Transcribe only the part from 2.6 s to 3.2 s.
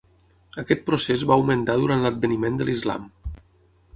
de l'islam.